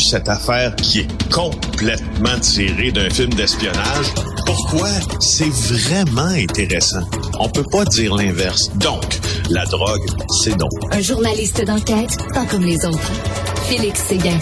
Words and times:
cette 0.00 0.28
affaire 0.28 0.74
qui 0.76 1.00
est 1.00 1.30
complètement 1.30 2.38
tirée 2.40 2.90
d'un 2.90 3.08
film 3.10 3.32
d'espionnage. 3.34 4.06
Pourquoi? 4.46 4.88
C'est 5.20 5.50
vraiment 5.50 6.22
intéressant? 6.22 7.02
On 7.38 7.48
peut 7.48 7.66
pas 7.70 7.84
dire 7.84 8.14
l'inverse. 8.14 8.70
Donc, 8.76 9.20
la 9.50 9.64
drogue, 9.66 10.06
c'est 10.42 10.56
non. 10.58 10.68
Un 10.90 11.00
journaliste 11.00 11.64
d'enquête, 11.64 12.16
pas 12.34 12.46
comme 12.46 12.64
les 12.64 12.84
autres. 12.84 13.10
Félix 13.68 14.02
Séguin. 14.02 14.38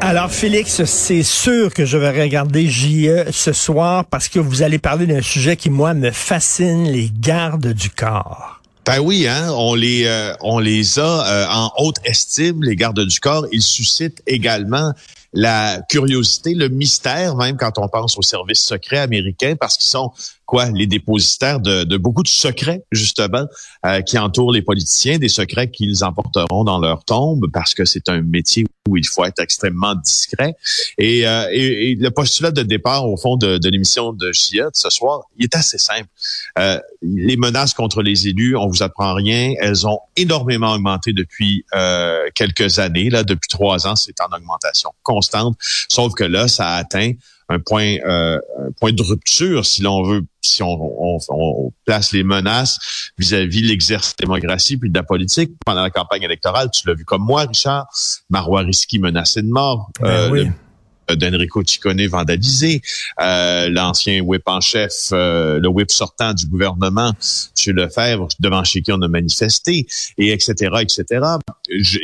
Alors, 0.00 0.30
Félix, 0.30 0.84
c'est 0.84 1.22
sûr 1.22 1.72
que 1.72 1.84
je 1.84 1.96
vais 1.96 2.10
regarder 2.10 2.66
JE 2.68 3.30
ce 3.30 3.52
soir 3.52 4.04
parce 4.04 4.28
que 4.28 4.40
vous 4.40 4.62
allez 4.62 4.78
parler 4.78 5.06
d'un 5.06 5.22
sujet 5.22 5.56
qui, 5.56 5.70
moi, 5.70 5.94
me 5.94 6.10
fascine, 6.10 6.84
les 6.84 7.10
gardes 7.12 7.72
du 7.72 7.88
corps. 7.88 8.51
Ben 8.84 8.98
oui, 8.98 9.28
hein, 9.28 9.50
on 9.52 9.74
les 9.76 10.06
euh, 10.06 10.34
a 10.34 11.26
euh, 11.30 11.46
en 11.48 11.72
haute 11.78 11.98
estime, 12.04 12.64
les 12.64 12.74
gardes 12.74 13.06
du 13.06 13.20
corps. 13.20 13.46
Ils 13.52 13.62
suscitent 13.62 14.22
également 14.26 14.92
la 15.32 15.80
curiosité, 15.88 16.54
le 16.54 16.68
mystère, 16.68 17.36
même 17.36 17.56
quand 17.56 17.78
on 17.78 17.88
pense 17.88 18.18
aux 18.18 18.22
services 18.22 18.62
secrets 18.62 18.98
américains, 18.98 19.54
parce 19.58 19.76
qu'ils 19.76 19.90
sont 19.90 20.12
quoi 20.52 20.68
les 20.70 20.86
dépositaires 20.86 21.60
de, 21.60 21.84
de 21.84 21.96
beaucoup 21.96 22.22
de 22.22 22.28
secrets 22.28 22.84
justement 22.92 23.46
euh, 23.86 24.02
qui 24.02 24.18
entourent 24.18 24.52
les 24.52 24.60
politiciens, 24.60 25.16
des 25.16 25.30
secrets 25.30 25.70
qu'ils 25.70 26.04
emporteront 26.04 26.62
dans 26.62 26.78
leur 26.78 27.06
tombe, 27.06 27.46
parce 27.50 27.72
que 27.72 27.86
c'est 27.86 28.10
un 28.10 28.20
métier 28.20 28.66
où 28.86 28.98
il 28.98 29.06
faut 29.06 29.24
être 29.24 29.38
extrêmement 29.38 29.94
discret. 29.94 30.54
Et, 30.98 31.26
euh, 31.26 31.46
et, 31.52 31.94
le 31.94 32.10
postulat 32.10 32.50
de 32.50 32.62
départ 32.62 33.08
au 33.08 33.16
fond 33.16 33.38
de, 33.38 33.56
de 33.56 33.68
l'émission 33.70 34.12
de 34.12 34.30
Chia 34.32 34.68
ce 34.74 34.90
soir, 34.90 35.22
il 35.38 35.44
est 35.44 35.56
assez 35.56 35.78
simple. 35.78 36.08
Euh, 36.58 36.78
les 37.00 37.38
menaces 37.38 37.72
contre 37.72 38.02
les 38.02 38.28
élus, 38.28 38.54
on 38.54 38.68
vous 38.68 38.82
apprend 38.82 39.14
rien, 39.14 39.54
elles 39.58 39.86
ont 39.86 40.00
énormément 40.16 40.74
augmenté 40.74 41.14
depuis 41.14 41.64
euh, 41.74 42.28
quelques 42.34 42.78
années. 42.78 43.08
Là, 43.08 43.24
depuis 43.24 43.48
trois 43.48 43.86
ans, 43.86 43.96
c'est 43.96 44.20
en 44.20 44.36
augmentation 44.36 44.90
constante. 45.02 45.56
Sauf 45.88 46.12
que 46.12 46.24
là, 46.24 46.46
ça 46.46 46.68
a 46.68 46.76
atteint 46.76 47.12
un 47.52 47.60
point, 47.60 47.96
euh, 48.04 48.38
un 48.58 48.72
point 48.80 48.92
de 48.92 49.02
rupture, 49.02 49.64
si 49.66 49.82
l'on 49.82 50.02
veut, 50.02 50.22
si 50.40 50.62
on, 50.62 50.78
on, 51.28 51.72
place 51.84 52.12
les 52.12 52.24
menaces 52.24 53.10
vis-à-vis 53.18 53.62
de 53.62 53.68
l'exercice 53.68 54.16
de 54.16 54.22
la 54.22 54.26
démocratie 54.26 54.76
puis 54.76 54.90
de 54.90 54.98
la 54.98 55.02
politique. 55.02 55.52
Pendant 55.64 55.82
la 55.82 55.90
campagne 55.90 56.22
électorale, 56.22 56.70
tu 56.70 56.86
l'as 56.86 56.94
vu 56.94 57.04
comme 57.04 57.24
moi, 57.24 57.42
Richard, 57.42 57.86
Marois 58.30 58.62
Risky 58.62 58.98
menacé 58.98 59.42
de 59.42 59.48
mort. 59.48 59.90
Ben 60.00 60.08
euh, 60.08 60.30
oui. 60.30 60.48
d'Enrico 61.16 61.62
Ciccone 61.64 62.06
vandalisé, 62.06 62.80
euh, 63.20 63.68
l'ancien 63.68 64.20
whip 64.20 64.42
en 64.46 64.60
chef, 64.60 64.92
euh, 65.12 65.58
le 65.58 65.68
whip 65.68 65.90
sortant 65.90 66.32
du 66.32 66.46
gouvernement, 66.46 67.10
M. 67.10 67.74
Lefebvre, 67.74 68.28
devant 68.40 68.64
chez 68.64 68.82
qui 68.82 68.92
on 68.92 69.02
a 69.02 69.08
manifesté, 69.08 69.86
et 70.16 70.32
etc., 70.32 70.70
etc. 70.80 71.26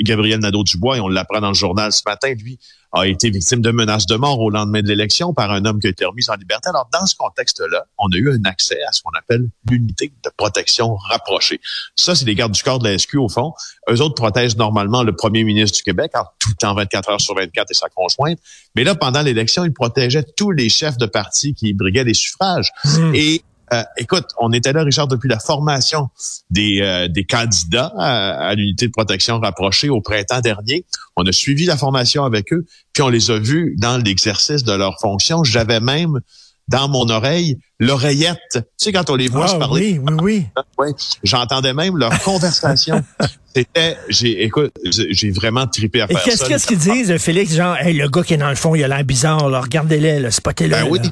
Gabriel 0.02 0.40
Nadeau-Dubois, 0.40 0.98
et 0.98 1.00
on 1.00 1.08
l'apprend 1.08 1.40
dans 1.40 1.48
le 1.48 1.54
journal 1.54 1.92
ce 1.92 2.02
matin, 2.04 2.34
lui, 2.34 2.58
a 3.00 3.06
été 3.06 3.30
victime 3.30 3.60
de 3.60 3.70
menaces 3.70 4.06
de 4.06 4.16
mort 4.16 4.40
au 4.40 4.50
lendemain 4.50 4.82
de 4.82 4.88
l'élection 4.88 5.32
par 5.32 5.50
un 5.50 5.64
homme 5.64 5.80
qui 5.80 5.86
a 5.86 5.90
été 5.90 6.04
remis 6.04 6.24
en 6.28 6.34
liberté. 6.34 6.68
Alors, 6.68 6.88
dans 6.92 7.06
ce 7.06 7.16
contexte-là, 7.16 7.84
on 7.98 8.08
a 8.08 8.16
eu 8.16 8.32
un 8.32 8.44
accès 8.44 8.78
à 8.88 8.92
ce 8.92 9.02
qu'on 9.02 9.16
appelle 9.18 9.48
l'unité 9.70 10.12
de 10.24 10.30
protection 10.36 10.96
rapprochée. 10.96 11.60
Ça, 11.96 12.14
c'est 12.14 12.24
les 12.24 12.34
gardes 12.34 12.52
du 12.52 12.62
corps 12.62 12.78
de 12.78 12.88
la 12.88 12.98
SQ, 12.98 13.16
au 13.16 13.28
fond. 13.28 13.52
Eux 13.90 14.00
autres 14.00 14.14
protègent 14.14 14.56
normalement 14.56 15.02
le 15.02 15.14
premier 15.14 15.44
ministre 15.44 15.76
du 15.76 15.82
Québec 15.82 16.12
en 16.14 16.24
tout 16.38 16.54
temps 16.54 16.74
24 16.74 17.10
heures 17.10 17.20
sur 17.20 17.34
24 17.34 17.70
et 17.70 17.74
sa 17.74 17.88
conjointe. 17.88 18.38
Mais 18.74 18.84
là, 18.84 18.94
pendant 18.94 19.22
l'élection, 19.22 19.64
ils 19.64 19.72
protégeaient 19.72 20.26
tous 20.36 20.50
les 20.50 20.68
chefs 20.68 20.98
de 20.98 21.06
parti 21.06 21.54
qui 21.54 21.72
briguaient 21.72 22.04
les 22.04 22.14
suffrages. 22.14 22.70
Mmh. 22.84 23.14
Et 23.14 23.42
euh, 23.72 23.82
écoute, 23.96 24.26
on 24.40 24.52
était 24.52 24.72
là, 24.72 24.82
Richard, 24.82 25.08
depuis 25.08 25.28
la 25.28 25.38
formation 25.38 26.10
des, 26.50 26.80
euh, 26.80 27.08
des 27.08 27.24
candidats 27.24 27.92
à, 27.98 28.48
à 28.48 28.54
l'unité 28.54 28.86
de 28.86 28.92
protection 28.92 29.38
rapprochée 29.38 29.88
au 29.88 30.00
printemps 30.00 30.40
dernier. 30.40 30.84
On 31.16 31.24
a 31.24 31.32
suivi 31.32 31.64
la 31.66 31.76
formation 31.76 32.24
avec 32.24 32.52
eux, 32.52 32.66
puis 32.92 33.02
on 33.02 33.08
les 33.08 33.30
a 33.30 33.38
vus 33.38 33.74
dans 33.78 33.98
l'exercice 33.98 34.64
de 34.64 34.72
leurs 34.72 34.98
fonctions. 35.00 35.44
J'avais 35.44 35.80
même 35.80 36.20
dans 36.68 36.88
mon 36.88 37.08
oreille 37.08 37.58
l'oreillette. 37.80 38.38
Tu 38.52 38.60
sais, 38.76 38.92
quand 38.92 39.08
on 39.10 39.16
les 39.16 39.28
voit 39.28 39.46
ah, 39.46 39.48
se 39.48 39.56
parler. 39.56 39.98
Oui, 39.98 40.14
oui, 40.20 40.46
oui. 40.58 40.62
oui 40.78 40.90
J'entendais 41.24 41.72
même 41.72 41.96
leur 41.96 42.16
conversation. 42.22 43.02
C'était, 43.54 43.96
j'ai, 44.08 44.44
écoute, 44.44 44.72
j'ai 44.84 45.30
vraiment 45.30 45.66
tripé 45.66 46.02
à 46.02 46.06
faire 46.06 46.18
Et 46.18 46.24
qu'est-ce, 46.24 46.38
ça. 46.38 46.46
Qu'est-ce 46.46 46.66
qu'ils 46.66 46.78
disent, 46.78 47.16
Félix? 47.16 47.54
Genre, 47.54 47.76
hey, 47.76 47.94
le 47.94 48.08
gars 48.08 48.22
qui 48.22 48.34
est 48.34 48.38
dans 48.38 48.50
le 48.50 48.54
fond, 48.54 48.74
il 48.74 48.84
a 48.84 48.88
l'air 48.88 49.04
bizarre, 49.04 49.48
là. 49.48 49.60
Regardez-le, 49.60 50.22
là, 50.22 50.30
spottez-le. 50.30 50.70
Ben 50.70 50.86
oui. 50.88 51.00
Là. 51.02 51.10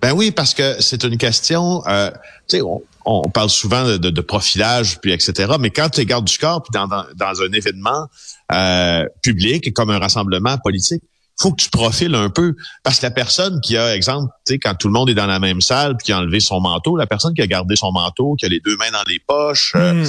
Ben 0.00 0.12
oui, 0.12 0.30
parce 0.30 0.54
que 0.54 0.80
c'est 0.80 1.02
une 1.04 1.18
question, 1.18 1.82
euh, 1.88 2.10
tu 2.48 2.58
sais, 2.58 2.62
on, 2.62 2.82
on, 3.04 3.22
parle 3.30 3.50
souvent 3.50 3.84
de, 3.84 3.96
de, 3.96 4.10
de, 4.10 4.20
profilage, 4.20 5.00
puis 5.00 5.12
etc. 5.12 5.54
Mais 5.58 5.70
quand 5.70 5.88
tu 5.88 6.00
es 6.00 6.06
garde 6.06 6.24
du 6.24 6.38
corps, 6.38 6.62
puis 6.62 6.70
dans, 6.72 6.86
dans, 6.86 7.04
dans, 7.16 7.42
un 7.42 7.52
événement 7.52 8.06
euh, 8.52 9.04
public, 9.22 9.72
comme 9.74 9.90
un 9.90 9.98
rassemblement 9.98 10.56
politique, 10.58 11.02
faut 11.40 11.52
que 11.52 11.62
tu 11.62 11.70
profiles 11.70 12.14
un 12.14 12.30
peu. 12.30 12.54
Parce 12.82 12.98
que 12.98 13.06
la 13.06 13.10
personne 13.10 13.60
qui 13.60 13.76
a, 13.76 13.94
exemple, 13.94 14.32
tu 14.46 14.54
sais, 14.54 14.58
quand 14.58 14.74
tout 14.74 14.88
le 14.88 14.92
monde 14.92 15.10
est 15.10 15.14
dans 15.14 15.26
la 15.26 15.38
même 15.38 15.60
salle, 15.60 15.96
puis 15.96 16.06
qui 16.06 16.12
a 16.12 16.18
enlevé 16.18 16.40
son 16.40 16.60
manteau, 16.60 16.96
la 16.96 17.06
personne 17.06 17.34
qui 17.34 17.42
a 17.42 17.46
gardé 17.46 17.76
son 17.76 17.92
manteau, 17.92 18.34
qui 18.38 18.46
a 18.46 18.48
les 18.48 18.60
deux 18.60 18.76
mains 18.76 18.90
dans 18.92 19.04
les 19.08 19.20
poches, 19.20 19.74
mm. 19.74 19.78
euh, 19.78 20.06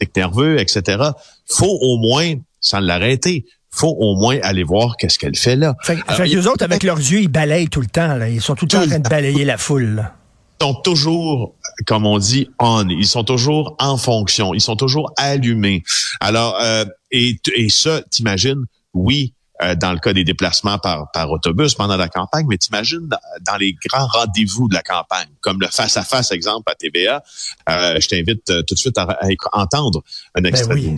est 0.00 0.16
nerveux, 0.16 0.58
etc., 0.58 1.10
faut 1.46 1.78
au 1.80 1.98
moins, 1.98 2.34
sans 2.60 2.80
l'arrêter, 2.80 3.44
faut 3.70 3.94
au 3.98 4.16
moins 4.16 4.38
aller 4.42 4.64
voir 4.64 4.96
qu'est-ce 4.96 5.18
qu'elle 5.18 5.36
fait 5.36 5.56
là. 5.56 5.74
Fait, 5.82 5.98
Alors, 6.06 6.26
fait 6.26 6.34
eux 6.34 6.48
autres, 6.48 6.64
avec 6.64 6.82
leurs 6.82 6.98
yeux, 6.98 7.20
ils 7.20 7.28
balayent 7.28 7.68
tout 7.68 7.80
le 7.80 7.86
temps. 7.86 8.16
Là. 8.16 8.28
Ils 8.28 8.40
sont 8.40 8.54
tout 8.54 8.64
le 8.64 8.70
temps 8.70 8.82
en 8.82 8.86
train 8.86 8.98
de 8.98 9.08
balayer 9.08 9.44
la 9.44 9.58
foule. 9.58 9.94
Là. 9.94 10.14
Ils 10.60 10.64
sont 10.64 10.74
toujours, 10.74 11.54
comme 11.86 12.04
on 12.04 12.18
dit, 12.18 12.50
on. 12.58 12.86
Ils 12.88 13.06
sont 13.06 13.24
toujours 13.24 13.76
en 13.78 13.96
fonction. 13.96 14.52
Ils 14.54 14.60
sont 14.60 14.76
toujours 14.76 15.12
allumés. 15.16 15.82
Alors, 16.20 16.56
euh, 16.60 16.84
et, 17.10 17.40
et 17.56 17.68
ça, 17.70 18.02
t'imagines, 18.10 18.64
oui, 18.92 19.32
euh, 19.62 19.74
dans 19.74 19.92
le 19.92 19.98
cas 19.98 20.14
des 20.14 20.24
déplacements 20.24 20.78
par, 20.78 21.10
par 21.12 21.30
autobus 21.30 21.74
pendant 21.74 21.96
la 21.96 22.08
campagne, 22.08 22.46
mais 22.48 22.56
t'imagines 22.56 23.06
dans 23.42 23.56
les 23.56 23.74
grands 23.74 24.06
rendez-vous 24.06 24.68
de 24.68 24.74
la 24.74 24.82
campagne, 24.82 25.28
comme 25.42 25.60
le 25.60 25.66
face-à-face, 25.66 26.32
exemple, 26.32 26.70
à 26.72 26.74
TVA. 26.74 27.22
Euh, 27.68 28.00
je 28.00 28.08
t'invite 28.08 28.48
euh, 28.48 28.62
tout 28.62 28.74
de 28.74 28.78
suite 28.78 28.96
à, 28.96 29.02
à, 29.02 29.28
entendre 29.52 30.02
un 30.34 30.44
extrait. 30.44 30.74
Ben 30.74 30.80
oui. 30.80 30.96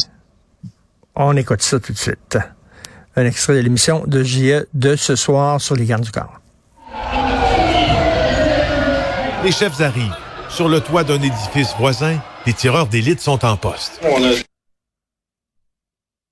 On 1.16 1.37
écoute 1.37 1.60
ça 1.60 1.81
tout 1.81 1.93
de 1.93 1.99
suite 1.99 2.39
un 3.16 3.26
extrait 3.26 3.54
de 3.54 3.60
l'émission 3.60 4.04
de 4.06 4.22
JE 4.22 4.66
de 4.74 4.96
ce 4.96 5.16
soir 5.16 5.60
sur 5.60 5.76
les 5.76 5.84
gardes 5.84 6.04
du 6.04 6.10
corps. 6.10 6.40
Les 9.44 9.52
chefs 9.52 9.80
arrivent. 9.80 10.14
Sur 10.48 10.68
le 10.68 10.80
toit 10.80 11.02
d'un 11.02 11.20
édifice 11.20 11.74
voisin, 11.78 12.18
les 12.46 12.52
tireurs 12.52 12.86
d'élite 12.86 13.20
sont 13.20 13.44
en 13.44 13.56
poste. 13.56 14.00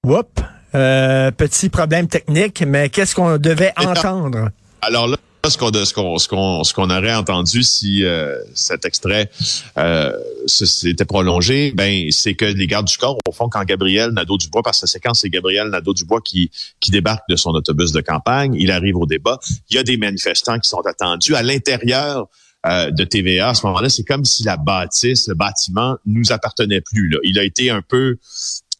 Whoop! 0.04 0.40
Euh, 0.74 1.30
petit 1.32 1.68
problème 1.68 2.06
technique, 2.06 2.62
mais 2.66 2.90
qu'est-ce 2.90 3.14
qu'on 3.14 3.38
devait 3.38 3.72
entendre? 3.76 4.50
Alors 4.82 5.08
là, 5.08 5.16
ce 5.48 5.56
qu'on 5.56 5.72
ce 5.72 5.94
qu'on 5.94 6.18
ce 6.18 6.28
qu'on 6.28 6.64
ce 6.64 6.74
qu'on 6.74 6.90
aurait 6.90 7.14
entendu 7.14 7.62
si 7.62 8.04
euh, 8.04 8.36
cet 8.54 8.84
extrait 8.84 9.30
euh, 9.78 10.12
s'était 10.46 11.04
prolongé, 11.04 11.72
ben 11.74 12.10
c'est 12.10 12.34
que 12.34 12.44
les 12.44 12.66
gardes 12.66 12.86
du 12.86 12.96
corps 12.98 13.18
au 13.26 13.32
fond 13.32 13.48
quand 13.48 13.64
Gabriel 13.64 14.10
Nadeau-Dubois 14.10 14.62
parce 14.62 14.80
que 14.80 14.84
la 14.84 14.88
séquence 14.88 15.20
c'est 15.20 15.30
Gabriel 15.30 15.68
Nadeau-Dubois 15.68 16.20
qui 16.22 16.50
qui 16.80 16.90
débarque 16.90 17.28
de 17.28 17.36
son 17.36 17.50
autobus 17.50 17.92
de 17.92 18.00
campagne, 18.00 18.54
il 18.54 18.70
arrive 18.70 18.96
au 18.96 19.06
débat, 19.06 19.38
il 19.70 19.76
y 19.76 19.78
a 19.78 19.82
des 19.82 19.96
manifestants 19.96 20.58
qui 20.58 20.68
sont 20.68 20.84
attendus 20.86 21.34
à 21.34 21.42
l'intérieur 21.42 22.28
euh, 22.66 22.90
de 22.90 23.04
TVA 23.04 23.50
à 23.50 23.54
ce 23.54 23.64
moment-là, 23.66 23.88
c'est 23.88 24.04
comme 24.04 24.26
si 24.26 24.42
la 24.42 24.58
bâtisse, 24.58 25.28
le 25.28 25.34
bâtiment 25.34 25.96
nous 26.04 26.30
appartenait 26.30 26.82
plus 26.82 27.08
là. 27.08 27.18
Il 27.22 27.38
a 27.38 27.44
été 27.44 27.70
un 27.70 27.80
peu 27.80 28.18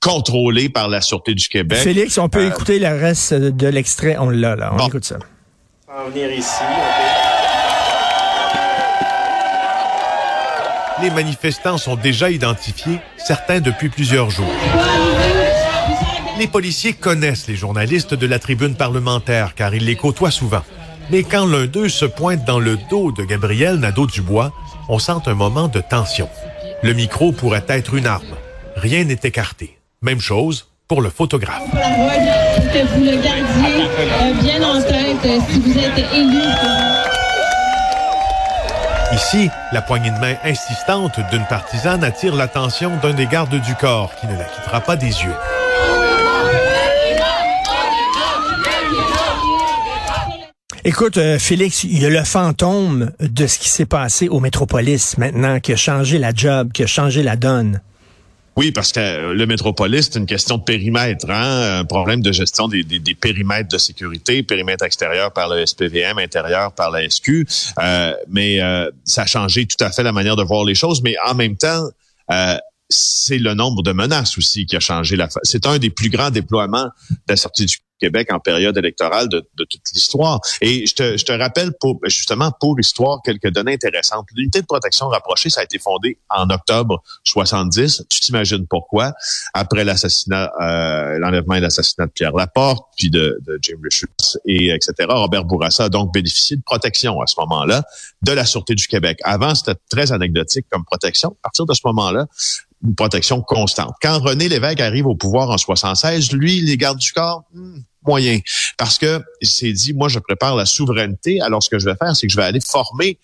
contrôlé 0.03 0.69
par 0.69 0.89
la 0.89 1.01
sûreté 1.01 1.35
du 1.35 1.49
Québec. 1.49 1.79
Félix, 1.79 2.19
on 2.19 2.29
peut 2.29 2.47
écouter 2.47 2.79
le 2.79 2.89
reste 2.89 3.33
de 3.33 3.67
l'extrait, 3.69 4.17
on 4.19 4.29
l'a 4.29 4.57
là, 4.57 4.71
on 4.75 4.77
bon. 4.77 4.89
écoute 4.89 5.05
ça. 5.07 5.19
Les 11.03 11.11
manifestants 11.11 11.79
sont 11.79 11.97
déjà 11.97 12.31
identifiés, 12.31 13.01
certains 13.19 13.61
depuis 13.61 13.89
plusieurs 13.89 14.31
jours. 14.31 14.53
Les 16.39 16.47
policiers 16.47 16.93
connaissent 16.93 17.49
les 17.49 17.57
journalistes 17.57 18.15
de 18.15 18.27
la 18.29 18.39
tribune 18.39 18.77
parlementaire 18.77 19.57
car 19.57 19.75
ils 19.75 19.85
les 19.85 19.97
côtoient 19.97 20.31
souvent. 20.31 20.63
Mais 21.11 21.25
quand 21.25 21.45
l'un 21.45 21.67
d'eux 21.67 21.89
se 21.89 22.05
pointe 22.05 22.45
dans 22.45 22.61
le 22.61 22.79
dos 22.89 23.11
de 23.11 23.25
Gabriel 23.25 23.81
Nadeau-Dubois, 23.81 24.53
on 24.89 25.01
sent 25.01 25.23
un 25.27 25.35
moment 25.35 25.67
de 25.67 25.81
tension. 25.81 26.29
Le 26.85 26.93
micro 26.93 27.33
pourrait 27.33 27.67
être 27.69 27.95
une 27.95 28.07
arme. 28.07 28.37
Rien 28.77 29.03
n'est 29.03 29.19
écarté. 29.25 29.79
Même 30.03 30.21
chose 30.21 30.69
pour 30.87 31.03
le 31.03 31.11
photographe. 31.11 31.63
Que 32.73 32.87
vous 32.87 33.05
le 33.05 33.17
gardiez 33.17 33.89
euh, 33.99 34.33
bien 34.43 34.63
en 34.63 34.81
tête 34.81 35.43
si 35.49 35.59
vous 35.59 35.77
êtes 35.77 35.99
élu. 36.15 36.43
Ici, 39.13 39.51
la 39.73 39.83
poignée 39.83 40.11
de 40.11 40.19
main 40.19 40.37
insistante 40.45 41.19
d'une 41.33 41.45
partisane 41.47 42.05
attire 42.05 42.37
l'attention 42.37 42.93
d'un 43.03 43.13
des 43.13 43.27
gardes 43.27 43.61
du 43.61 43.75
corps 43.75 44.15
qui 44.21 44.27
ne 44.29 44.37
la 44.39 44.45
quittera 44.45 44.81
pas 44.81 44.95
des 44.95 45.09
yeux. 45.09 45.35
Écoute, 50.85 51.19
euh, 51.19 51.39
Félix, 51.39 51.85
il 51.85 52.01
y 52.01 52.07
a 52.07 52.09
le 52.09 52.25
fantôme 52.25 53.11
de 53.21 53.47
ce 53.47 53.59
qui 53.59 53.69
s'est 53.69 53.85
passé 53.85 54.29
au 54.29 54.41
Métropolis 54.41 55.19
maintenant, 55.19 55.61
qui 55.61 55.73
a 55.73 55.77
changé 55.77 56.19
la 56.19 56.33
job, 56.35 56.73
qui 56.73 56.85
a 56.85 56.87
changé 56.87 57.23
la 57.23 57.37
donne. 57.37 57.81
Oui, 58.57 58.73
parce 58.73 58.93
que 58.93 59.33
le 59.33 59.47
métropolis, 59.47 60.09
c'est 60.11 60.19
une 60.19 60.27
question 60.27 60.59
de 60.59 60.65
périmètre, 60.65 61.31
hein? 61.31 61.81
un 61.81 61.85
problème 61.85 62.21
de 62.21 62.33
gestion 62.33 62.69
des, 62.69 62.85
périmètres 63.15 63.69
de 63.69 63.79
sécurité, 63.79 64.43
périmètre 64.43 64.85
extérieur 64.85 65.33
par 65.33 65.49
le 65.49 65.65
SPVM, 65.65 66.19
intérieur 66.19 66.73
par 66.73 66.91
la 66.91 67.09
SQ. 67.09 67.47
Euh, 67.79 68.15
mais 68.29 68.61
euh, 68.61 68.91
ça 69.05 69.23
a 69.23 69.27
changé 69.27 69.67
tout 69.67 69.83
à 69.85 69.91
fait 69.91 70.03
la 70.03 70.13
manière 70.13 70.37
de 70.37 70.43
voir 70.43 70.65
les 70.65 70.75
choses. 70.75 71.01
Mais 71.03 71.15
en 71.27 71.35
même 71.35 71.57
temps, 71.57 71.89
euh, 72.33 72.59
c'est 72.89 73.39
le 73.39 73.55
nombre 73.55 73.83
de 73.83 73.93
menaces 73.93 74.37
aussi 74.37 74.67
qui 74.67 74.77
a 74.77 74.81
changé 74.81 75.17
la. 75.17 75.29
C'est 75.45 75.67
un 75.67 75.79
des 75.79 75.91
plus 75.91 76.11
grands 76.11 76.31
déploiements 76.31 76.89
de 77.11 77.17
la 77.29 77.37
sortie 77.37 77.67
du 77.67 77.77
Québec 78.01 78.33
en 78.33 78.41
période 78.41 78.77
électorale 78.77 79.29
de, 79.29 79.47
de 79.57 79.65
toute 79.65 79.83
l'histoire. 79.95 80.41
Et 80.61 80.87
je 80.87 80.95
te, 80.95 81.17
je 81.17 81.25
te 81.25 81.33
rappelle 81.33 81.73
pour 81.81 82.01
justement 82.05 82.51
pour 82.59 82.79
histoire 82.81 83.21
quelques 83.23 83.51
données 83.51 83.75
intéressantes. 83.75 84.27
L'unité 84.35 84.61
de 84.61 84.67
protection 84.67 85.09
rapprochée, 85.09 85.51
ça 85.51 85.61
a 85.61 85.65
été 85.65 85.79
fondé 85.79 86.19
en 86.29 86.49
octobre 86.51 87.03
70. 87.25 88.05
Tu 88.09 88.21
t'imagines 88.21 88.67
pourquoi? 88.67 89.13
Après 89.55 89.85
l'assassinat, 89.85 90.51
euh, 90.61 91.19
l'enlèvement 91.19 91.55
et 91.55 91.61
l'assassinat 91.61 92.07
de 92.07 92.13
Pierre 92.13 92.35
Laporte, 92.35 92.87
puis 92.97 93.11
de, 93.11 93.39
de 93.47 93.59
James 93.63 93.81
Richards 93.83 94.39
et 94.47 94.71
etc. 94.71 94.93
Robert 95.09 95.45
Bourassa 95.45 95.85
a 95.85 95.89
donc 95.89 96.13
bénéficié 96.13 96.57
de 96.57 96.63
protection 96.63 97.21
à 97.21 97.27
ce 97.27 97.35
moment-là 97.39 97.85
de 98.23 98.33
la 98.33 98.45
sûreté 98.45 98.75
du 98.75 98.87
Québec. 98.87 99.19
Avant, 99.25 99.55
c'était 99.55 99.79
très 99.91 100.13
anecdotique 100.13 100.67
comme 100.71 100.85
protection. 100.85 101.31
À 101.43 101.49
partir 101.49 101.67
de 101.67 101.75
ce 101.75 101.81
moment-là, 101.85 102.27
une 102.83 102.95
protection 102.95 103.43
constante. 103.43 103.95
Quand 104.01 104.19
René 104.21 104.49
Lévesque 104.49 104.81
arrive 104.81 105.07
au 105.07 105.15
pouvoir 105.15 105.51
en 105.51 105.59
76, 105.59 106.33
lui, 106.33 106.61
les 106.61 106.77
gardes 106.77 106.99
du 106.99 107.13
corps, 107.13 107.45
hmm, 107.53 107.81
moyen. 108.07 108.39
Parce 108.77 108.99
que 108.99 109.21
il 109.41 109.49
s'est 109.49 109.73
dit, 109.73 109.93
moi, 109.93 110.09
je 110.09 110.19
prépare 110.19 110.57
la 110.57 110.67
souveraineté. 110.67 111.41
Alors, 111.41 111.63
ce 111.63 111.71
que 111.71 111.79
je 111.79 111.87
vais 111.87 111.97
faire, 111.97 112.15
c'est 112.15 112.27
que 112.27 112.33
je 112.33 112.37
vais 112.37 112.45
aller 112.45 112.61
former, 112.61 113.19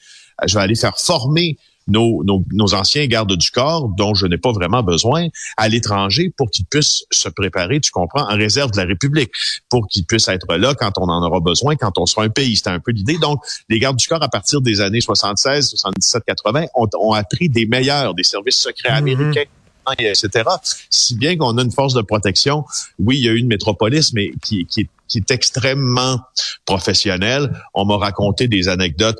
je 0.46 0.54
vais 0.54 0.62
aller 0.62 0.76
faire 0.76 0.98
former 0.98 1.56
nos, 1.88 2.24
nos, 2.24 2.44
nos, 2.52 2.74
anciens 2.74 3.06
gardes 3.06 3.36
du 3.36 3.50
corps, 3.50 3.88
dont 3.88 4.14
je 4.14 4.26
n'ai 4.26 4.38
pas 4.38 4.52
vraiment 4.52 4.82
besoin, 4.82 5.28
à 5.56 5.68
l'étranger 5.68 6.32
pour 6.36 6.50
qu'ils 6.50 6.66
puissent 6.66 7.04
se 7.10 7.28
préparer, 7.28 7.80
tu 7.80 7.90
comprends, 7.90 8.28
en 8.28 8.36
réserve 8.36 8.72
de 8.72 8.78
la 8.78 8.84
République, 8.84 9.30
pour 9.68 9.86
qu'ils 9.86 10.04
puissent 10.04 10.28
être 10.28 10.52
là 10.56 10.74
quand 10.74 10.92
on 10.98 11.08
en 11.08 11.24
aura 11.24 11.40
besoin, 11.40 11.76
quand 11.76 11.98
on 11.98 12.06
sera 12.06 12.24
un 12.24 12.28
pays. 12.28 12.56
C'était 12.56 12.70
un 12.70 12.80
peu 12.80 12.90
l'idée. 12.90 13.18
Donc, 13.18 13.40
les 13.68 13.78
gardes 13.78 13.96
du 13.96 14.06
corps, 14.08 14.22
à 14.22 14.28
partir 14.28 14.60
des 14.60 14.80
années 14.80 15.00
76, 15.00 15.68
77, 15.68 16.24
80, 16.26 16.66
ont, 16.74 16.88
ont 16.98 17.12
appris 17.12 17.48
des 17.48 17.66
meilleurs, 17.66 18.14
des 18.14 18.24
services 18.24 18.56
secrets 18.56 18.90
mm-hmm. 18.90 18.96
américains, 18.96 19.44
etc. 19.98 20.44
Si 20.90 21.14
bien 21.16 21.36
qu'on 21.36 21.56
a 21.58 21.62
une 21.62 21.72
force 21.72 21.94
de 21.94 22.02
protection. 22.02 22.64
Oui, 22.98 23.18
il 23.18 23.24
y 23.24 23.28
a 23.28 23.32
eu 23.32 23.38
une 23.38 23.46
métropolis, 23.46 24.12
mais 24.12 24.30
qui, 24.42 24.66
qui, 24.66 24.88
qui 25.08 25.18
est 25.18 25.30
extrêmement 25.30 26.20
professionnelle. 26.64 27.52
On 27.74 27.84
m'a 27.84 27.96
raconté 27.96 28.48
des 28.48 28.68
anecdotes 28.68 29.18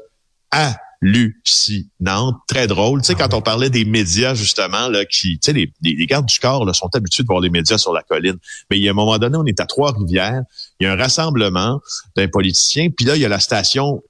hallucinantes, 0.51 2.37
très 2.49 2.67
drôles. 2.67 3.03
Tu 3.03 3.09
sais, 3.09 3.15
quand 3.15 3.35
on 3.35 3.43
parlait 3.43 3.71
des 3.71 3.85
médias, 3.85 4.35
justement, 4.35 4.89
là, 4.89 5.05
qui, 5.05 5.39
tu 5.39 5.47
sais, 5.47 5.53
les, 5.53 5.73
les, 5.83 6.07
gardes 6.07 6.27
du 6.27 6.39
corps 6.39 6.65
là, 6.65 6.73
sont 6.73 6.91
habitués 6.95 7.23
de 7.23 7.29
voir 7.29 7.41
les 7.41 7.51
médias 7.51 7.79
sur 7.79 7.93
la 7.93 8.03
colline. 8.03 8.37
Mais 8.71 8.79
il 8.79 8.85
y 8.85 8.89
a 8.89 8.93
un 8.93 8.95
moment 8.95 9.19
donné, 9.19 9.37
on 9.37 9.47
est 9.47 9.61
à 9.61 9.67
Trois-Rivières. 9.67 10.43
Il 10.81 10.85
y 10.85 10.87
a 10.87 10.93
un 10.93 10.97
rassemblement 10.97 11.81
d'un 12.17 12.29
politicien. 12.29 12.91
Puis 12.91 13.07
là, 13.07 13.17
il 13.17 13.23
y 13.23 13.25
a 13.25 13.29
la 13.29 13.41
station 13.41 14.03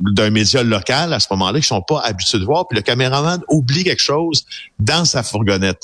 d'un 0.00 0.30
média 0.30 0.62
local 0.62 1.12
à 1.12 1.20
ce 1.20 1.28
moment-là 1.30 1.60
qui 1.60 1.66
sont 1.66 1.82
pas 1.82 2.00
habitués 2.00 2.38
de 2.38 2.44
voir. 2.44 2.68
Puis 2.68 2.76
le 2.76 2.82
caméraman 2.82 3.42
oublie 3.48 3.84
quelque 3.84 4.02
chose 4.02 4.44
dans 4.78 5.04
sa 5.04 5.22
fourgonnette. 5.22 5.82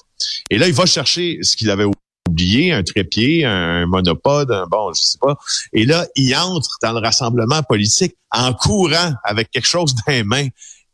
Et 0.50 0.58
là, 0.58 0.69
il 0.69 0.75
va 0.75 0.87
chercher 0.87 1.38
ce 1.43 1.56
qu'il 1.56 1.70
avait 1.70 1.87
oublié, 2.29 2.73
un 2.73 2.82
trépied, 2.82 3.44
un 3.44 3.87
monopode, 3.87 4.50
un 4.50 4.67
bon, 4.67 4.93
je 4.93 5.00
sais 5.02 5.19
pas. 5.20 5.37
Et 5.73 5.87
là, 5.87 6.06
il 6.17 6.35
entre 6.37 6.76
dans 6.82 6.93
le 6.93 7.00
rassemblement 7.00 7.62
politique 7.62 8.14
en 8.31 8.52
courant 8.52 9.12
avec 9.25 9.50
quelque 9.50 9.67
chose 9.67 9.94
dans 9.94 10.12
les 10.12 10.25
mains. 10.25 10.49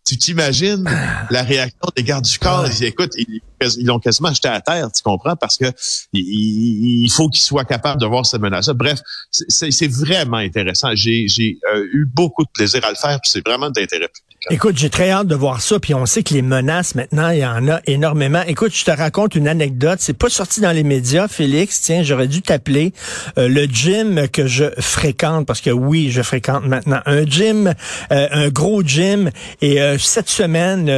Tu 0.06 0.19
t'imagines 0.19 0.85
la 1.31 1.43
réaction 1.43 1.89
des 1.97 2.03
gardes 2.03 2.25
du 2.25 2.39
corps? 2.39 2.67
Ils, 2.69 2.85
écoute, 2.85 3.12
ils, 3.17 3.41
ils 3.79 3.87
l'ont 3.87 3.99
quasiment 3.99 4.33
jeté 4.33 4.49
à 4.49 4.61
terre, 4.61 4.91
tu 4.93 5.03
comprends? 5.03 5.37
Parce 5.37 5.56
que 5.56 5.67
il, 6.12 7.09
faut 7.11 7.29
qu'ils 7.29 7.43
soient 7.43 7.65
capables 7.65 8.01
de 8.01 8.06
voir 8.06 8.27
cette 8.27 8.41
menace 8.41 8.69
Bref, 8.69 9.01
c'est 9.31 9.89
vraiment 9.91 10.39
intéressant. 10.39 10.91
J'ai 10.95 11.27
euh, 11.73 11.87
eu 11.93 12.06
beaucoup 12.06 12.45
de 12.45 12.51
plaisir 12.53 12.85
à 12.85 12.91
le 12.91 12.97
faire, 12.97 13.19
c'est 13.25 13.47
vraiment 13.47 13.71
d'intérêt 13.71 14.09
Écoute, 14.50 14.76
j'ai 14.76 14.91
très 14.91 15.11
hâte 15.11 15.26
de 15.26 15.35
voir 15.35 15.62
ça, 15.62 15.81
puis 15.81 15.94
on 15.94 16.05
sait 16.05 16.23
que 16.23 16.35
les 16.35 16.43
menaces, 16.43 16.94
maintenant, 16.94 17.31
il 17.31 17.38
y 17.38 17.46
en 17.46 17.67
a 17.67 17.81
énormément. 17.87 18.43
Écoute, 18.46 18.75
je 18.75 18.85
te 18.85 18.91
raconte 18.91 19.35
une 19.37 19.49
anecdote. 19.49 20.00
C'est 20.00 20.12
pas 20.12 20.29
sorti 20.29 20.61
dans 20.61 20.70
les 20.70 20.82
médias, 20.82 21.29
Félix. 21.29 21.81
Tiens, 21.81 22.02
j'aurais 22.02 22.26
dû 22.26 22.43
t'appeler. 22.43 22.93
Euh, 23.38 23.49
le 23.49 23.64
gym 23.64 24.29
que 24.29 24.46
je 24.46 24.67
fréquente, 24.79 25.46
parce 25.46 25.62
que 25.62 25.70
oui, 25.70 26.11
je 26.11 26.20
fréquente 26.20 26.67
maintenant 26.67 27.00
un 27.06 27.25
gym, 27.25 27.73
euh, 28.12 28.29
un 28.31 28.49
gros 28.50 28.82
gym. 28.82 29.31
Et 29.62 29.81
euh, 29.81 29.96
cette 29.96 30.29
semaine, 30.29 30.91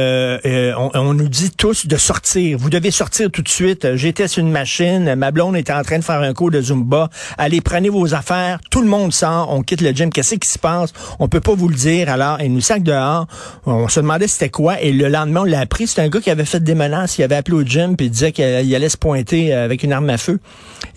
on, 0.77 0.91
on, 0.93 1.13
nous 1.13 1.29
dit 1.29 1.51
tous 1.51 1.87
de 1.87 1.95
sortir. 1.95 2.57
Vous 2.57 2.69
devez 2.69 2.91
sortir 2.91 3.31
tout 3.31 3.43
de 3.43 3.49
suite. 3.49 3.95
J'étais 3.95 4.27
sur 4.27 4.41
une 4.41 4.51
machine. 4.51 5.15
Ma 5.15 5.31
blonde 5.31 5.55
était 5.55 5.73
en 5.73 5.83
train 5.83 5.99
de 5.99 6.03
faire 6.03 6.21
un 6.21 6.33
cours 6.33 6.51
de 6.51 6.59
Zumba. 6.59 7.09
Allez, 7.37 7.61
prenez 7.61 7.87
vos 7.87 8.13
affaires. 8.13 8.59
Tout 8.69 8.81
le 8.81 8.89
monde 8.89 9.13
sort. 9.13 9.53
On 9.53 9.63
quitte 9.63 9.79
le 9.79 9.91
gym. 9.91 10.09
Qu'est-ce 10.09 10.35
qui 10.35 10.49
se 10.49 10.59
passe? 10.59 10.91
On 11.19 11.29
peut 11.29 11.39
pas 11.39 11.55
vous 11.55 11.69
le 11.69 11.75
dire. 11.75 12.09
Alors, 12.09 12.41
ils 12.41 12.53
nous 12.53 12.59
sac 12.59 12.83
dehors. 12.83 13.25
On 13.65 13.87
se 13.87 13.99
demandait 13.99 14.27
c'était 14.27 14.49
quoi. 14.49 14.81
Et 14.81 14.91
le 14.91 15.07
lendemain, 15.09 15.41
on 15.41 15.45
l'a 15.45 15.59
appris. 15.59 15.87
C'est 15.87 16.01
un 16.01 16.09
gars 16.09 16.19
qui 16.19 16.29
avait 16.29 16.45
fait 16.45 16.63
des 16.63 16.75
menaces. 16.75 17.17
Il 17.17 17.23
avait 17.23 17.35
appelé 17.35 17.57
au 17.57 17.63
gym 17.63 17.95
puis 17.95 18.07
il 18.07 18.09
disait 18.09 18.31
qu'il 18.31 18.45
allait 18.45 18.89
se 18.89 18.97
pointer 18.97 19.53
euh, 19.53 19.65
avec 19.65 19.83
une 19.83 19.93
arme 19.93 20.09
à 20.09 20.17
feu. 20.17 20.39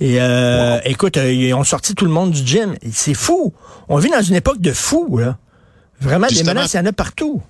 Et 0.01 0.21
euh, 0.21 0.79
écoute, 0.85 1.17
euh, 1.17 1.33
ils 1.33 1.53
ont 1.55 1.65
sorti 1.65 1.95
tout 1.95 2.05
le 2.05 2.11
monde 2.11 2.31
du 2.33 2.47
gym. 2.47 2.77
C'est 2.93 3.15
fou. 3.15 3.53
On 3.89 3.99
vit 3.99 4.11
dans 4.11 4.23
une 4.23 4.37
époque 4.37 4.61
de 4.61 4.73
fou, 4.73 5.19
là. 5.19 5.37
Vraiment, 6.01 6.29
des 6.29 6.43
menaces, 6.45 6.73
il 6.73 6.79
y 6.79 6.81
en 6.81 6.87
a 6.87 6.93
partout. 6.93 7.43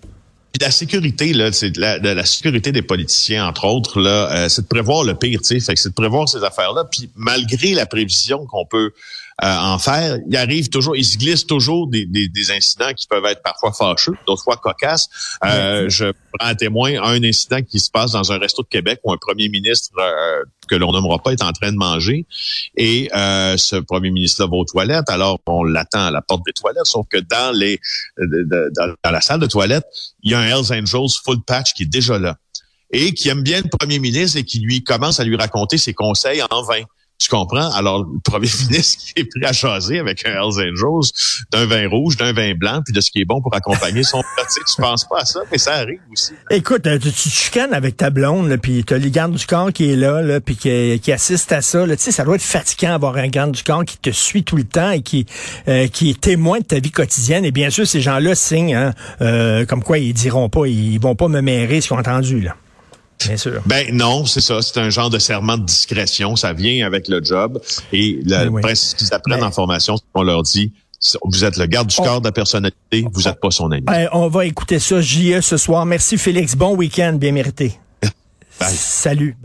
Puis 0.52 0.60
la 0.60 0.72
sécurité, 0.72 1.32
là, 1.32 1.52
c'est 1.52 1.70
de 1.70 1.80
la, 1.80 1.98
la, 1.98 2.24
sécurité 2.24 2.72
des 2.72 2.82
politiciens, 2.82 3.46
entre 3.46 3.66
autres, 3.66 4.00
là, 4.00 4.48
c'est 4.48 4.62
de 4.62 4.66
prévoir 4.66 5.04
le 5.04 5.14
pire, 5.14 5.40
tu 5.40 5.60
sais. 5.60 5.76
c'est 5.76 5.90
de 5.90 5.94
prévoir 5.94 6.28
ces 6.28 6.42
affaires-là. 6.42 6.86
Puis 6.90 7.08
malgré 7.14 7.74
la 7.74 7.86
prévision 7.86 8.46
qu'on 8.46 8.66
peut 8.66 8.90
euh, 8.90 8.90
en 9.42 9.78
faire, 9.78 10.18
il 10.28 10.36
arrive 10.36 10.68
toujours, 10.68 10.96
il 10.96 11.04
se 11.04 11.16
glisse 11.16 11.46
toujours 11.46 11.88
des, 11.88 12.06
des, 12.06 12.28
des, 12.28 12.50
incidents 12.50 12.92
qui 12.94 13.06
peuvent 13.06 13.24
être 13.24 13.42
parfois 13.42 13.72
fâcheux, 13.72 14.14
d'autres 14.26 14.42
fois 14.42 14.56
cocasses. 14.56 15.08
Euh, 15.44 15.88
je 15.88 16.06
prends 16.32 16.48
un 16.48 16.54
témoin 16.54 17.02
un 17.02 17.22
incident 17.24 17.62
qui 17.62 17.80
se 17.80 17.90
passe 17.90 18.12
dans 18.12 18.32
un 18.32 18.38
resto 18.38 18.62
de 18.62 18.68
Québec 18.68 19.00
où 19.04 19.12
un 19.12 19.16
premier 19.16 19.48
ministre 19.48 19.90
euh, 19.98 20.44
que 20.68 20.74
l'on 20.74 20.92
nommera 20.92 21.18
pas 21.18 21.32
est 21.32 21.42
en 21.42 21.52
train 21.52 21.72
de 21.72 21.76
manger 21.76 22.26
et 22.76 23.08
ce 23.12 23.76
premier 23.76 24.10
ministre-là 24.10 24.48
va 24.50 24.56
aux 24.56 24.64
toilettes. 24.64 25.08
Alors 25.08 25.40
on 25.46 25.64
l'attend 25.64 26.06
à 26.06 26.10
la 26.10 26.22
porte 26.22 26.42
des 26.44 26.52
toilettes, 26.52 26.86
sauf 26.86 27.06
que 27.08 27.18
dans 27.18 27.56
les 27.56 27.80
dans, 28.18 28.94
dans 29.02 29.10
la 29.10 29.20
salle 29.20 29.40
de 29.40 29.46
toilette, 29.46 29.84
il 30.22 30.32
y 30.32 30.34
a 30.34 30.38
un 30.38 30.46
Hells 30.46 30.72
Angels 30.72 31.10
full 31.24 31.42
patch 31.46 31.72
qui 31.72 31.84
est 31.84 31.90
déjà 31.90 32.18
là 32.18 32.36
et 32.92 33.14
qui 33.14 33.28
aime 33.28 33.42
bien 33.42 33.60
le 33.62 33.68
premier 33.68 33.98
ministre 33.98 34.38
et 34.38 34.44
qui 34.44 34.60
lui 34.60 34.82
commence 34.82 35.20
à 35.20 35.24
lui 35.24 35.36
raconter 35.36 35.78
ses 35.78 35.94
conseils 35.94 36.42
en 36.50 36.62
vain. 36.62 36.82
Tu 37.20 37.28
comprends? 37.28 37.70
Alors, 37.72 37.98
le 37.98 38.18
premier 38.24 38.48
ministre 38.68 39.04
qui 39.04 39.12
est 39.20 39.24
prêt 39.24 39.46
à 39.46 39.52
choisir 39.52 40.00
avec 40.00 40.26
un 40.26 40.30
Hells 40.30 40.72
Angels 40.72 41.12
d'un 41.52 41.66
vin 41.66 41.86
rouge, 41.86 42.16
d'un 42.16 42.32
vin 42.32 42.54
blanc, 42.54 42.80
puis 42.82 42.94
de 42.94 43.00
ce 43.02 43.10
qui 43.10 43.20
est 43.20 43.24
bon 43.26 43.42
pour 43.42 43.54
accompagner 43.54 44.02
son 44.02 44.22
plat. 44.34 44.44
tu 44.48 44.80
penses 44.80 45.04
pas 45.04 45.20
à 45.20 45.24
ça, 45.26 45.40
mais 45.52 45.58
ça 45.58 45.74
arrive 45.74 46.00
aussi. 46.10 46.32
Écoute, 46.48 46.86
euh, 46.86 46.98
tu, 46.98 47.12
tu 47.12 47.28
chicanes 47.28 47.74
avec 47.74 47.98
ta 47.98 48.08
blonde, 48.08 48.56
puis 48.56 48.84
tu 48.84 48.94
as 48.94 48.98
le 48.98 49.10
garde 49.10 49.34
du 49.34 49.46
corps 49.46 49.70
qui 49.70 49.92
est 49.92 49.96
là, 49.96 50.22
là 50.22 50.40
puis 50.40 50.56
qui, 50.56 50.98
qui, 51.00 51.12
assiste 51.12 51.52
à 51.52 51.60
ça. 51.60 51.86
Tu 51.86 51.94
sais, 51.98 52.10
ça 52.10 52.24
doit 52.24 52.36
être 52.36 52.42
fatigant 52.42 52.90
d'avoir 52.90 53.16
un 53.16 53.28
garde 53.28 53.52
du 53.52 53.62
corps 53.62 53.84
qui 53.84 53.98
te 53.98 54.10
suit 54.10 54.42
tout 54.42 54.56
le 54.56 54.64
temps 54.64 54.92
et 54.92 55.02
qui, 55.02 55.26
euh, 55.68 55.88
qui 55.88 56.10
est 56.10 56.20
témoin 56.20 56.60
de 56.60 56.64
ta 56.64 56.78
vie 56.78 56.90
quotidienne. 56.90 57.44
Et 57.44 57.50
bien 57.50 57.68
sûr, 57.68 57.86
ces 57.86 58.00
gens-là 58.00 58.34
signent, 58.34 58.74
hein, 58.74 58.94
euh, 59.20 59.66
comme 59.66 59.82
quoi 59.82 59.98
ils 59.98 60.14
diront 60.14 60.48
pas, 60.48 60.64
ils 60.66 60.98
vont 60.98 61.14
pas 61.14 61.28
me 61.28 61.42
mérer 61.42 61.82
ce 61.82 61.88
qu'ils 61.88 61.96
ont 61.96 62.00
entendu, 62.00 62.40
là. 62.40 62.56
Bien 63.26 63.36
sûr. 63.36 63.62
Ben 63.66 63.94
non, 63.94 64.24
c'est 64.24 64.40
ça. 64.40 64.62
C'est 64.62 64.78
un 64.78 64.90
genre 64.90 65.10
de 65.10 65.18
serment 65.18 65.58
de 65.58 65.64
discrétion. 65.64 66.36
Ça 66.36 66.52
vient 66.52 66.86
avec 66.86 67.08
le 67.08 67.22
job. 67.22 67.60
Et 67.92 68.20
le 68.24 68.48
oui. 68.48 68.62
principe 68.62 68.98
qu'ils 68.98 69.12
apprennent 69.14 69.42
en 69.42 69.50
formation, 69.50 69.96
c'est 69.96 70.04
qu'on 70.12 70.22
leur 70.22 70.42
dit 70.42 70.72
vous 71.24 71.44
êtes 71.44 71.56
le 71.56 71.66
garde 71.66 71.88
du 71.88 71.96
corps 71.96 72.20
de 72.20 72.26
la 72.26 72.32
personnalité, 72.32 73.06
vous 73.10 73.22
n'êtes 73.22 73.40
pas 73.40 73.50
son 73.50 73.70
ami. 73.72 73.82
Ben, 73.82 74.08
on 74.12 74.28
va 74.28 74.44
écouter 74.44 74.78
ça, 74.78 75.00
JE, 75.00 75.40
ce 75.40 75.56
soir. 75.56 75.86
Merci 75.86 76.18
Félix. 76.18 76.54
Bon 76.54 76.76
week-end, 76.76 77.14
bien 77.14 77.32
mérité. 77.32 77.78
Bye. 78.60 78.74
Salut. 78.74 79.36